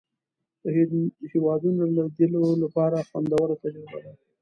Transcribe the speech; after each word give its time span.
د 0.61 0.65
هېوادونو 1.31 1.81
لیدلو 1.95 2.43
لپاره 2.63 3.05
خوندوره 3.09 3.55
تجربه 3.63 3.99
ده. 4.05 4.11